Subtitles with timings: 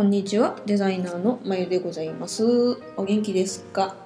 [0.00, 0.56] こんにちは。
[0.64, 2.42] デザイナーのまゆでございます。
[2.96, 3.96] お元気ですか？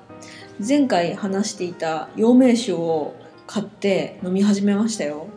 [0.58, 3.14] 前回話していた陽明酒を
[3.46, 5.28] 買って飲み始めましたよ。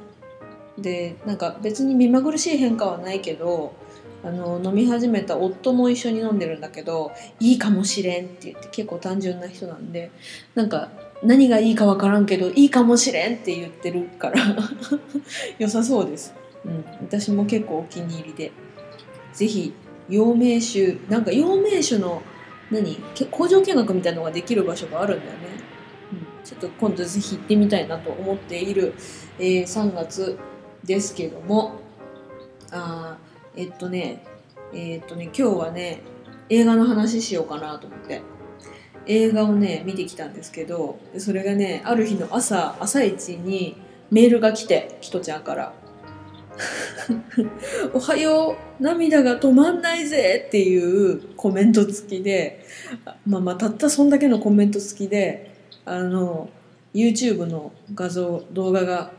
[0.76, 3.76] でなんか別に目まぐるしい変化はないけど
[4.24, 10.10] あの飲み始めた夫も一緒に飲んでるんだけどいいかもしれんって言って結構単純な人なんで
[10.56, 10.90] なんか
[11.22, 14.42] 何がいいか分からんけどいいかもしれんって言ってるから
[15.60, 16.34] 良さそうです、
[16.66, 18.52] うん、私も結構お気に入りで
[19.36, 19.72] 是非
[20.10, 22.22] 陽明酒なんか陽明酒の
[22.72, 22.98] 何？
[23.32, 25.38] 工場見学みたいなのができる場所があるんだよね。
[26.12, 26.46] うん。
[26.46, 28.94] ちょっと今度ぜひ行ってみたいなと思っている、
[29.40, 30.38] えー、3月
[30.84, 31.76] ですけども。
[32.72, 33.18] あ
[33.56, 34.24] えっとね
[34.74, 36.02] えっとね今日はね
[36.50, 38.22] 映画の話しようかなと思って。
[39.10, 43.78] 映画をね見てきたんですけどそれがねある日の朝朝一に
[44.12, 45.74] メールが来てキトちゃんから。
[47.94, 48.84] おはよう。
[48.84, 52.64] 涙が止まんないぜっていうコメント付きで
[53.26, 56.50] まあまあたったそんだけのコメント付きであの
[56.94, 59.12] YouTube の画像動画が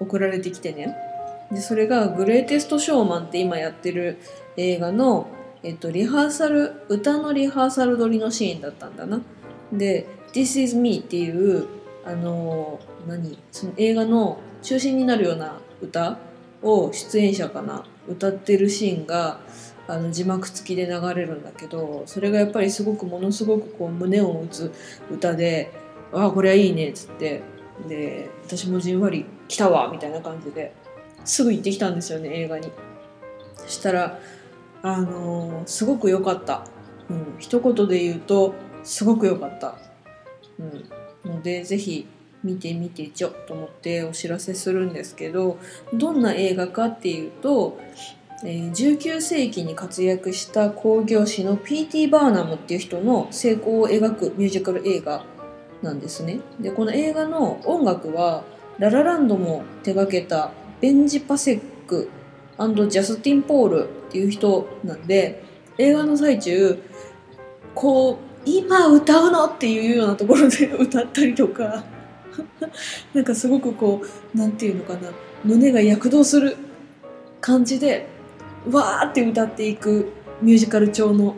[0.00, 0.96] 送られてきてね。
[1.50, 4.18] でそれが「グレイテスト・ショーマン」って今やってる
[4.56, 5.28] 映画の、
[5.62, 9.20] えっと、リハーサル歌のリハーサル撮りのシーンだったんだな。
[9.72, 11.66] で「This is me」っていう
[12.04, 13.38] あの何？
[13.52, 16.18] その映画の中心になるような歌
[16.62, 19.40] を出演者かな歌ってるシーンが
[19.88, 24.72] あの字幕付きで流れるんだけどそれがやっぱりすごくものすごくこう胸を打つ
[25.10, 25.72] 歌で
[26.12, 27.42] ああこれはいいねっつって。
[27.88, 30.72] で私もじんわり来たわみたいな感じで
[31.24, 32.70] すぐ行ってきたんですよね映画に。
[33.56, 34.18] そしたら
[34.82, 36.64] あのー、すごく良かった、
[37.10, 38.54] うん、一言で言うと
[38.84, 39.76] すごく良かった、
[40.58, 42.06] うん、のでぜひ
[42.44, 45.58] 見てみてちょと思ってお知らせするんですけど
[45.92, 47.78] どんな映画かっていうと、
[48.44, 52.08] えー、19世紀に活躍した興行師の P.T.
[52.08, 55.24] バーナムっていう人の成功を描くミュージカル映画
[55.82, 56.40] なんですね。
[56.60, 58.44] でこの映画の音楽は
[58.78, 62.10] ララランドも手がけたベンジ・パセック
[62.58, 65.42] ジャスティン・ポールっていう人なんで
[65.78, 66.82] 映画の最中
[67.74, 68.16] こう
[68.46, 71.84] 今歌うのっていうようなところで歌ったりとか
[73.14, 74.02] なんかすごくこ
[74.34, 75.10] うなんていうのかな
[75.44, 76.56] 胸が躍動する
[77.40, 78.06] 感じで
[78.70, 80.08] わーって歌っていく
[80.42, 81.36] ミュージカル調の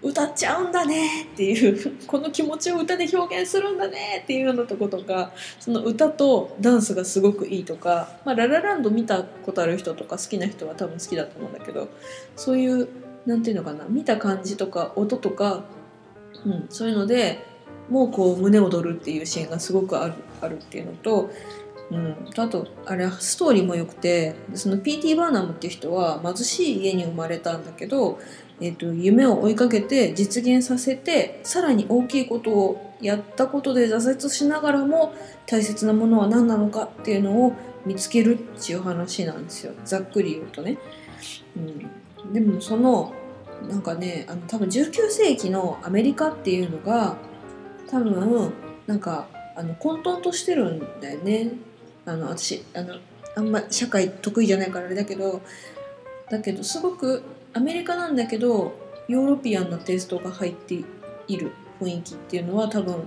[0.00, 11.88] 歌っちゃうんだねっていうこの気持ちを歌で表現するんだねっていうようなとことかその歌とダンスがすごくいいとか、まあ、ララランド見たことある人とか好きな人は多分好きだと思うんだけど
[12.36, 12.88] そういう
[13.26, 15.64] 何て言うのかな見た感じとか音とか、
[16.46, 17.44] うん、そういうので
[17.90, 21.30] もうこう胸躍るっていうシーンがすごくあるあるっていうのと。
[21.90, 25.14] うん、あとあれストーリーも良くてその P.T.
[25.14, 28.18] バーナムっていう人は貧しい家に生まれたんだけど
[28.60, 35.14] えーと、夢を追いかけて実現させてさらに大きいことをやったことで挫折しながらも
[35.46, 37.52] 大切なものは何なのかっていうのを
[37.86, 40.78] 見つけるっていう話なんですよざっくり言うとね。
[41.56, 43.12] うん、でもその
[43.68, 47.16] なんかねあの多分19世紀のアメリカっていうのが
[47.90, 48.52] 多分
[48.86, 49.26] なんか
[49.56, 51.52] あの混沌としてるんだよね。
[52.04, 52.94] あの私あの
[53.36, 55.42] あんま社会得意じゃないからあれだけど
[56.30, 57.22] だけどすごく
[57.52, 58.72] アメリカなんだけど
[59.08, 60.74] ヨーロピアンなテイストが入って
[61.26, 63.04] いる雰囲気っていうのは多分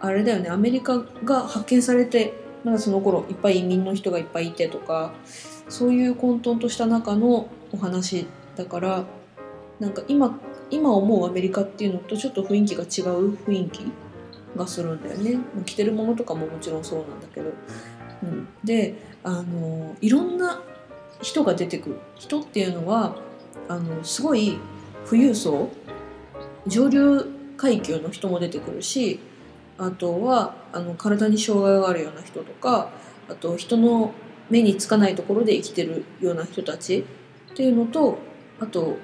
[0.00, 2.32] あれだよねアメリカが発見されて
[2.64, 5.12] まだその頃いっぱい移民の人がいっぱいいてとか
[5.68, 8.26] そういう混沌とした中のお話
[8.56, 9.04] だから
[9.80, 10.38] なんか今
[10.70, 13.86] 今思うアメリカっていうのとちょっと雰囲気が違う雰囲気
[14.56, 15.38] がするんだよね。
[15.64, 17.52] 着てるものとかももちろんそうなんだけど、
[18.22, 20.60] うん、であのいろんな
[21.22, 21.96] 人が出てくる。
[22.16, 23.16] 人っていうのは
[23.68, 24.58] あのすごい
[25.08, 25.70] 富裕層
[26.66, 27.24] 上流
[27.56, 29.20] 階級の人も出てくるし
[29.78, 32.90] あとはあの体に障害があるような人とか
[33.28, 34.12] あと人の
[34.50, 37.04] 目につかないところで生きてるような人たち
[37.52, 38.18] っていうのと
[38.60, 38.96] あと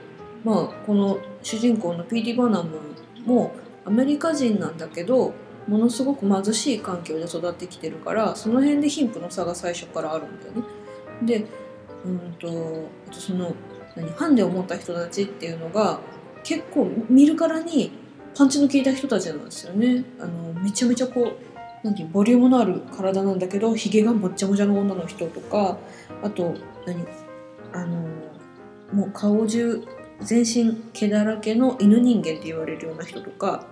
[0.45, 2.35] まあこの主人公の P.T.
[2.35, 2.79] バナム
[3.25, 3.53] も
[3.85, 5.35] アメリカ人なんだけど
[5.69, 10.63] ものすごく貧しい環境で育ってきてるからその辺で貧富の差が最初からあるんだよね。
[11.23, 11.47] で
[12.05, 13.55] うんとあとその
[13.97, 16.01] 何ファンで思った人たちっていうのが
[16.43, 17.93] 結構見るからに
[18.37, 20.05] パンチの効いた人たちなんですよね。
[20.19, 21.33] あのめちゃめちゃこ
[21.85, 25.79] うなんていうボリュームのある体なんだけどひげがもっちゃもちゃの女の人とか
[26.23, 26.55] あと
[26.87, 27.05] 何
[27.73, 28.09] あの
[28.93, 29.83] もう顔中
[30.21, 33.67] 全身毛だらけの犬人間って言われるような人とか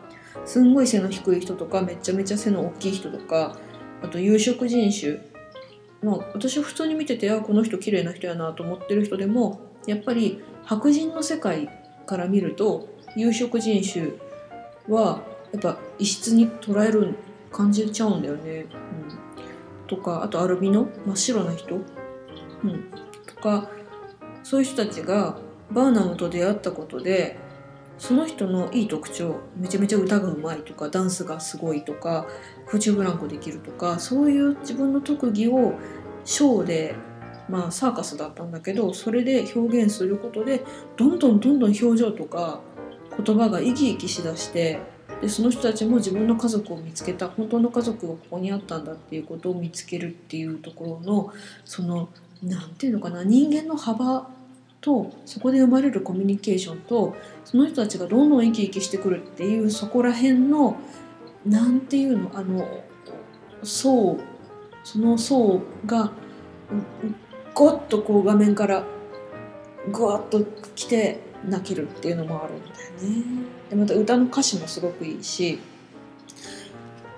[0.44, 3.56] すんごい背の低い人とかめちゃめちゃ背の大きい人とか
[4.02, 5.18] あと有色人種
[6.02, 11.68] まあ私は普通に見ててあこの人綺麗な人やなと思ってる人でもやっぱり白人の世界
[12.06, 14.12] から見ると有色人種
[14.88, 15.22] は
[15.52, 17.14] やっぱ異質に捉える
[17.52, 18.66] 感じちゃうんだよね。
[19.80, 21.82] うん、とかあとアルビノ真っ白な人、うん、
[23.26, 23.68] とか
[24.42, 25.38] そういう人たちが
[25.72, 27.38] バーナムと出会ったことで
[27.98, 32.26] その人のいい特徴めちゃめちゃ歌がうまいとかダンスがすごいとか
[32.66, 35.74] 空中ブランコできるとかそういう自分の特技を
[36.24, 36.94] ショーで
[37.48, 40.64] まあサーカスだったんだけどそれで表現することで
[40.96, 42.60] どんどんどんどん表情とか
[43.22, 44.80] 言葉が生き生きしだして
[45.20, 51.32] でその人たちも自分の家族を見つけた本当の家族がここにあったんだっていうことを見つけるっていうところの
[51.66, 52.08] その
[52.42, 54.30] 何て言うのかな人間の幅
[54.80, 60.76] とそこで生まれるコミュニケーションとその人たちがどんどん生き生きしてくるっていうそこら辺の
[61.44, 62.66] 何て言うのあの
[63.62, 64.18] 層
[64.84, 66.12] その層が
[67.54, 68.84] ゴッとこう画面から
[69.92, 70.44] グワッと
[70.74, 73.24] 来て泣けるっていうのもあるんだよね。
[73.70, 75.58] でまた歌の歌詞もすごくいいし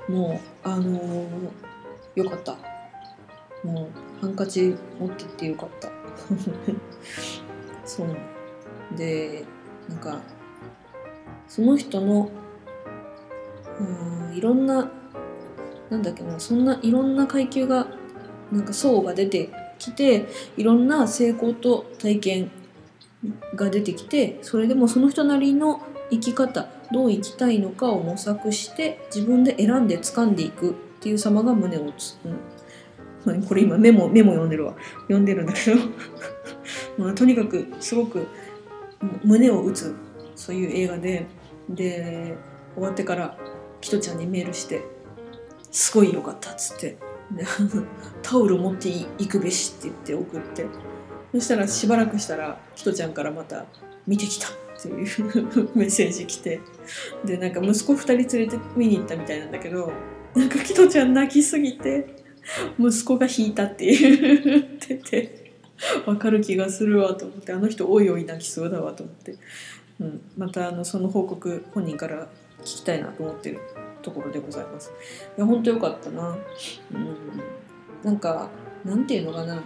[0.09, 2.57] もうあのー、よかった
[3.65, 3.89] も
[4.21, 5.89] うハンカチ持ってってよかった
[7.97, 8.97] そう。
[8.97, 9.45] で
[9.89, 10.21] なんか
[11.49, 12.31] その人の
[13.81, 14.91] うんいろんな
[15.91, 17.87] なんだっけなそんないろんな階級が
[18.51, 22.51] なんか層が出てきていろんな成功と体験
[23.55, 32.19] が出てきてそれでもその人なりの生き方どう生きたいのかを模索して自分で選んで掴んでいくっていう様が胸を打つ、
[33.27, 34.75] うん、これ今メモメモ読んでるわ。
[35.03, 35.81] 読んでるんだけど。
[36.99, 38.27] まあ、とにかくすごく
[39.25, 39.95] 胸を打つ
[40.35, 41.27] そういう映画で
[41.69, 42.37] で
[42.75, 43.37] 終わってから
[43.81, 44.83] キトちゃんにメールして
[45.71, 46.97] 「すごい良かった」っつって。
[48.23, 50.67] タオル持っていくべし」って言って送って。
[51.33, 53.65] そしたらしばらくしたらキトちゃんからまた
[54.07, 54.53] 「見てきた」っ
[54.83, 56.61] ていう メッセージ来て。
[57.25, 59.93] でなんか息子2人連れて見に行ったみたいなんだけど
[60.35, 62.17] なんかキトちゃん泣きすぎて
[62.79, 65.42] 息子が引いたって 言ってて。
[66.07, 69.37] わかる気がするわと思ってあの人おいおい泣きそうだわと思って、
[70.01, 72.29] うん、またあのその報告本人から
[72.61, 73.61] 聞きたいなと思ってる
[74.03, 74.93] ところでございます。
[75.37, 76.37] いや本当よかったな。
[76.93, 77.17] うん、
[78.03, 78.51] なんか
[78.85, 79.63] なんていうのかな。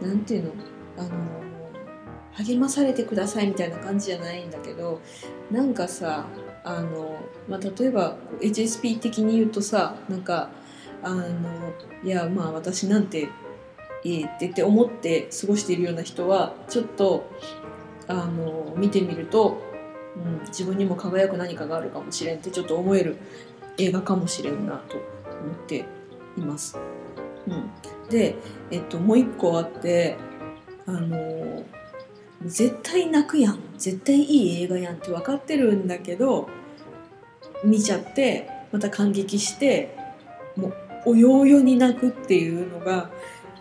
[0.00, 0.52] なんていうの。
[0.96, 1.08] あの
[2.34, 5.00] 励まされてくださいみたいな感じじゃないんだけど
[5.50, 6.26] なんかさ
[6.64, 7.18] あの、
[7.48, 10.50] まあ、例えば HSP 的に言うとさなんか
[11.02, 11.24] あの
[12.02, 13.28] いやまあ私なんて
[14.04, 17.28] いいって思って過ごしているような人はちょっと
[18.06, 19.58] あの見てみると、
[20.16, 23.16] うん、自分にも輝く何かがあるかもしれんってちょっと思える
[23.78, 25.86] 映画かもしれんなと思って
[26.36, 26.78] います。
[27.46, 27.70] うん、
[28.10, 28.36] で、
[28.70, 30.16] えっと、もう一個あって
[30.86, 31.64] あの
[32.44, 36.48] 絶対泣くやん絶対いい映画やんって分かってるんだけど
[37.64, 39.96] 見ちゃってまた感激して
[40.56, 40.74] もう
[41.06, 43.10] およおよに泣くっていうのが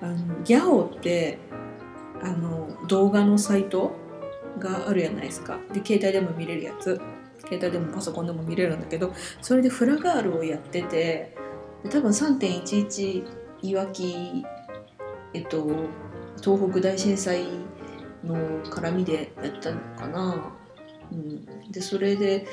[0.03, 1.39] あのギャオって
[2.21, 3.93] あの動画のサイト
[4.59, 5.57] があるじゃないですか。
[5.73, 7.01] で携帯でも見れるやつ。
[7.45, 11.35] 携帯でもパソコンでも見れるんだけどそれでフラガールをやってて
[11.89, 13.23] 多分3.11
[13.61, 14.45] いわき
[15.33, 15.65] えっと
[16.41, 17.43] 東北大震災
[18.23, 20.53] の絡みでやったのかな、
[21.11, 22.47] うん、でそれで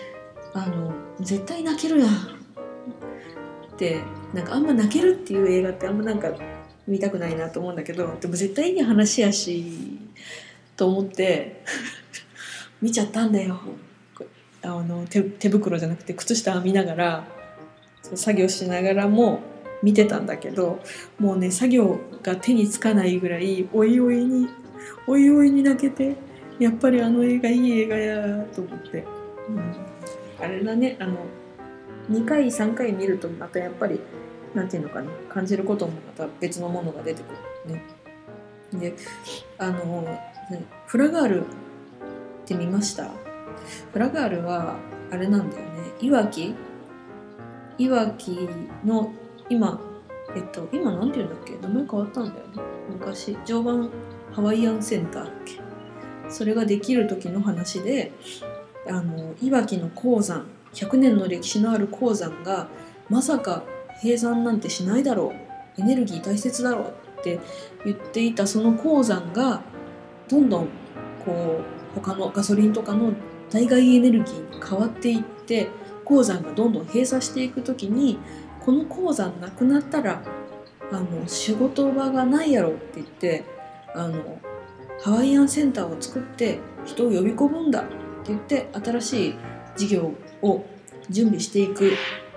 [0.55, 2.13] あの絶対泣けるやんっ
[3.77, 4.03] て
[4.35, 6.33] なんかあんま泣けるっていう映画ってあんまなんか
[6.91, 9.65] 見たくないなと思うんだけどでも絶対いい話やし
[10.77, 11.63] と思って
[12.83, 13.61] 見ちゃったんだよ。
[14.63, 17.25] あの手手袋じゃなくて靴下を見ながら
[18.15, 19.41] 作業しながらも
[19.83, 20.81] 見てたんだけど
[21.19, 24.49] もうね作業が手につかないぐらいおいおいに
[25.07, 26.17] おいおいに泣けて
[26.59, 29.05] やっぱりあの映画いい映画やと思って、
[29.49, 31.17] うん、あれだねあの
[32.11, 33.99] 2回3回見るとまたやっぱり
[34.55, 37.27] なんていうのかな感じることもまた別のものが出てく
[37.69, 37.83] るね。
[38.73, 38.95] で
[39.59, 40.19] あの
[40.87, 41.49] フラガールっ
[42.47, 43.11] て見ました？
[43.93, 44.77] フラガールは
[45.11, 45.71] あれなんだよね。
[46.01, 46.55] いわき
[47.79, 48.49] いわき
[48.85, 49.13] の
[49.49, 49.81] 今
[50.37, 51.57] えっと今なんて言うんだっけ？
[51.57, 52.63] 名前変わったんだよね。
[52.91, 53.91] 昔常磐
[54.33, 55.61] ハワイアンセンターだっけ？
[56.29, 58.13] それができる時の話で
[58.89, 62.69] あのいわきの鉱山100年の歴史のある鉱山が
[63.09, 63.65] まさか
[64.03, 65.51] 閉山なんてしないだろう。
[65.81, 67.39] エネルギー大切だろうって
[67.85, 69.63] 言っていたその鉱山が
[70.29, 70.69] どんどん
[71.25, 73.13] こう他のガソリンとかの
[73.51, 75.69] 代替エネルギーに変わっていって
[76.05, 78.19] 鉱山がどんどん閉鎖していく時に
[78.61, 80.23] この鉱山なくなったら
[80.93, 83.45] あの仕事場がないやろって言って
[83.95, 84.41] あの
[85.03, 87.95] ハワイアンセンターを作って人を呼び込むんだって
[88.29, 89.35] 言って新しい
[89.77, 90.65] 事業を
[91.09, 91.93] 準備していく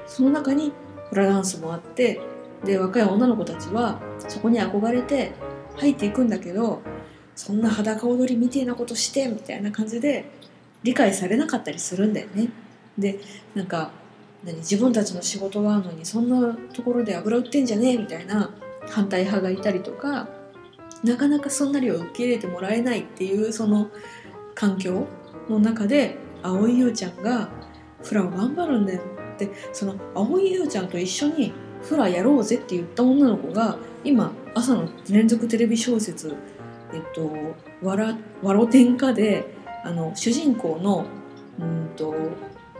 [0.07, 0.71] その中に
[1.13, 2.19] フラダンスもあって
[2.65, 5.33] で若い女の子たちはそこに憧れて
[5.75, 6.81] 入っていくんだけど
[7.35, 10.25] そんな裸踊りみたいなことしてみたいな感じで
[10.81, 12.49] 理解されなかったりするんだよね。
[12.97, 13.19] で
[13.53, 13.91] なんか
[14.43, 18.51] 何自分たちの仕事があるのにそんなところで油売ってんじゃねえみたいな
[18.89, 20.27] 反対派がいたりとか
[21.03, 23.89] なかなかそんなりを受け入れてもらえないっていうその
[24.53, 25.07] 環境
[25.49, 27.49] の中で蒼井優ちゃんが
[28.03, 36.35] フラを頑張るんだよってその蒼井優ちゃんと一緒にフラやろうぜって言った女の子が今朝の連続テレビ小説
[36.93, 37.31] 「えっと、
[37.85, 39.53] わらわろ天下で」
[39.85, 41.05] あの主人公の
[41.59, 42.15] うんと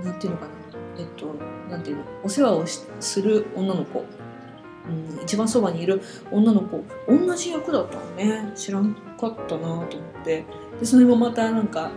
[0.03, 0.51] なんていうのかな。
[0.97, 1.35] えっと
[1.69, 2.03] なんていうの。
[2.23, 2.63] お世話を
[2.99, 6.81] する女の子、うん、一番そばにいる女の子。
[7.07, 8.51] 同じ役だったのね。
[8.55, 9.85] 知らんかったなと思っ
[10.23, 10.45] て。
[10.79, 11.91] でそれもまたなんか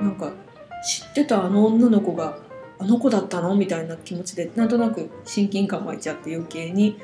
[0.00, 0.32] なんか
[0.86, 2.38] 知ってたあの女の子が
[2.78, 3.54] あの子だったの？
[3.54, 6.98] みたいな気持ちでなんとなく親近感湧いちゃって余計に。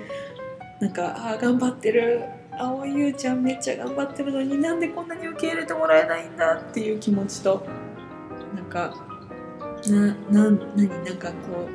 [0.81, 2.23] なんかああ頑張ってる。
[2.57, 7.67] 蒼井優ちゃんめっちゃ頑張ってるのになんでこんなに受け入れてもらえないんだっていう気持ちと
[8.55, 8.95] なんか
[9.89, 10.89] なな何？
[11.05, 11.69] なんかこ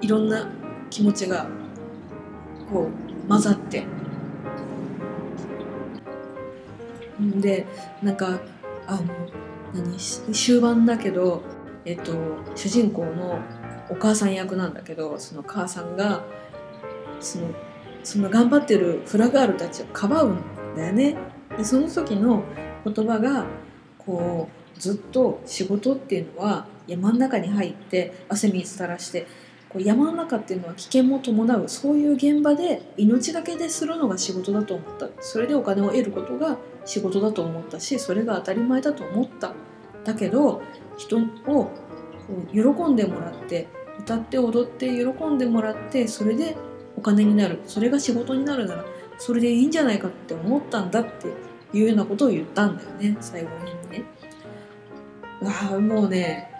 [0.00, 0.50] ういろんな
[0.90, 1.46] 気持ちが
[2.72, 3.84] こう混ざって。
[7.36, 7.66] で
[8.02, 8.40] なんか
[8.88, 9.02] あの
[9.72, 9.96] 何？
[9.98, 11.42] 終盤だけど、
[11.84, 12.12] えっと、
[12.54, 13.38] 主人公の
[13.90, 16.22] お母さん役なんだけどその母さんが
[17.20, 17.48] その
[18.04, 20.42] その頑張ってるフラガールたちをかばうん
[20.76, 21.16] だよね。
[21.56, 22.42] でその時の
[22.84, 23.46] 言葉が
[23.98, 29.26] こうずっと仕事っていうのは山の中に入って汗水垂らして
[29.68, 39.54] こう山の中っていうのは危険も伴うそういう現場で命がけでするのが仕事だと思ったそれでお金を得ることが仕事だと思ったしそれが当たり前だと思った
[40.04, 40.62] だけど
[40.96, 41.70] 人を
[42.52, 43.68] 喜んでもらって
[44.00, 46.56] 歌って踊って喜んでもらってそれで
[46.96, 48.84] お金になるそれが仕事になるなら
[49.18, 51.28] それでいいんじゃないかって思ったんだって
[51.76, 54.04] いうようなことを言ったんだよね最後にね。
[55.40, 56.50] わあもうね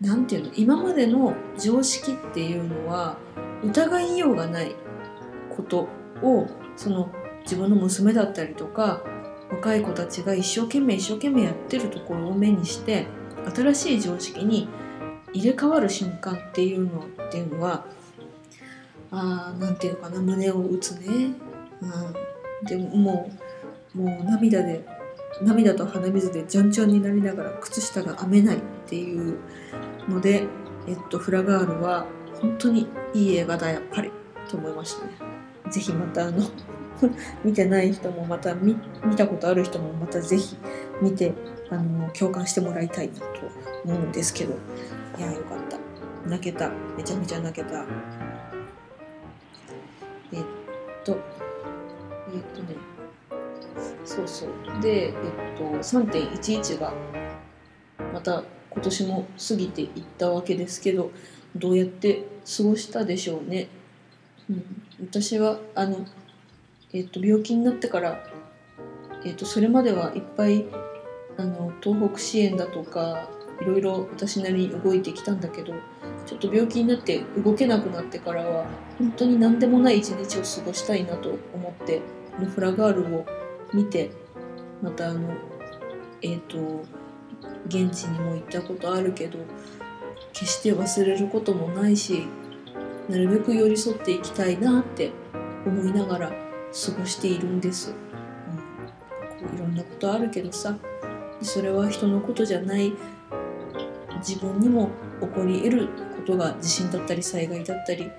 [0.00, 3.16] 何て言うの今までの常識っていうのは
[3.62, 4.74] 疑いようがない
[5.56, 5.88] こと
[6.22, 7.10] をその
[7.42, 9.02] 自分の娘だったりとか
[9.50, 13.06] 若い子たちが一生懸命一生懸命やってるところを目にして
[13.50, 14.68] 新しい常識に
[15.32, 17.86] 入れ替わる瞬間っていうのっていうのは
[19.10, 21.34] あ何て言うかな胸を打つね、
[21.80, 23.30] うん、でもも
[23.94, 24.84] うもう涙で
[25.42, 29.38] 涙と鼻水でじゃんじゃんになりながら靴下が編めないっていう
[30.08, 30.46] ので、
[30.86, 32.06] えっと、フラガールは
[32.40, 34.10] 本当にいい映画だやっぱり
[34.48, 35.12] と思いましたね。
[35.70, 36.42] ぜひまたあの
[37.44, 38.76] 見てない人もまた見
[39.16, 40.56] たことある人もまたぜひ
[41.00, 41.32] 見て
[41.72, 43.24] あの共感してもらいたいなと
[43.84, 44.54] 思うんですけど。
[45.18, 45.78] いやよかった。
[46.28, 46.70] 泣けた。
[46.96, 47.84] めちゃめちゃ泣けた。
[50.32, 50.44] えっ
[51.04, 51.18] と
[52.32, 52.76] えっとね。
[54.04, 54.82] そうそう。
[54.82, 55.12] でえっ
[55.56, 56.92] と3.11が
[58.12, 59.88] また今年も過ぎていっ
[60.18, 61.10] たわけですけど
[61.56, 62.24] どうやって
[62.56, 63.68] 過ごしたでしょうね。
[64.50, 64.64] うん、
[65.00, 66.06] 私はあの、
[66.92, 68.24] えーと、病気になってから、
[69.24, 70.64] えーと、それまではいっぱい
[71.42, 73.28] あの東北支援だとか
[73.60, 75.74] いろいろ私なりに動いてきたんだけど
[76.24, 78.66] ちょっと病気になって動けなくなってからは
[78.98, 82.00] 本当に何でもない一日を過ごしたいなと思って
[82.36, 83.26] このフラガールを
[83.74, 84.12] 見て
[84.80, 85.34] またあの
[86.22, 86.84] えっ、ー、と
[87.66, 89.38] 現地にも行ったことあるけど
[90.32, 92.28] 決して忘れることもないし
[93.08, 95.10] なるべく寄り添っていきたいなって
[95.66, 96.34] 思いながら過
[96.96, 97.92] ごしているんです、う
[99.34, 100.78] ん、こういろんなことあるけどさ。
[101.44, 102.92] それは人のことじゃない
[104.18, 108.10] 自分にも起こり得ることが地震だったり災害だったり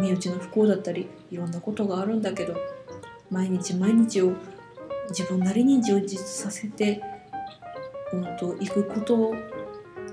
[0.00, 2.54] 身内の不幸だったりいろんなことがあるんだけど
[3.30, 4.32] 毎日毎日を
[5.10, 7.02] 自分なりに充実させて
[8.12, 9.34] うんと行くこと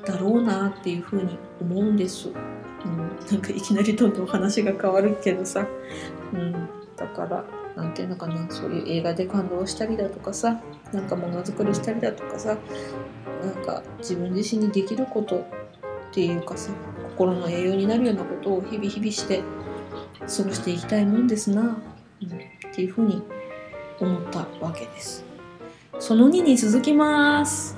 [0.06, 2.30] だろうなっていうふうに思うんです。
[2.30, 2.98] うん、
[3.32, 5.68] なんかいきなりどんどん話が変わるけどさ、
[6.34, 6.54] うん、
[6.96, 7.44] だから
[7.77, 10.60] なんていうのかなそういう映画で感動したりだとかさ
[10.91, 12.57] なんかものづくりしたりだとかさ
[13.43, 15.46] なんか自分自身にできることっ
[16.12, 16.72] ていうかさ
[17.12, 19.43] 心の栄養になるようなことを日々日々して
[20.19, 21.79] 過ごしていきたいもんですな、うん、っ
[22.74, 23.22] ていうふうに
[24.00, 25.24] 思ったわけです。
[26.00, 27.75] その2に続きます。